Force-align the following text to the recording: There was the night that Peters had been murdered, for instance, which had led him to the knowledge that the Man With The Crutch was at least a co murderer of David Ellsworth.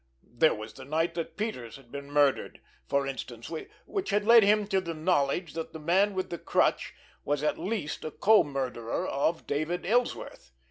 There 0.27 0.55
was 0.55 0.73
the 0.73 0.83
night 0.83 1.13
that 1.13 1.37
Peters 1.37 1.75
had 1.75 1.91
been 1.91 2.09
murdered, 2.09 2.59
for 2.87 3.05
instance, 3.05 3.51
which 3.85 4.09
had 4.09 4.25
led 4.25 4.41
him 4.41 4.65
to 4.65 4.81
the 4.81 4.95
knowledge 4.95 5.53
that 5.53 5.73
the 5.73 5.79
Man 5.79 6.15
With 6.15 6.31
The 6.31 6.39
Crutch 6.39 6.95
was 7.23 7.43
at 7.43 7.59
least 7.59 8.03
a 8.03 8.09
co 8.09 8.43
murderer 8.43 9.05
of 9.07 9.45
David 9.45 9.85
Ellsworth. 9.85 10.53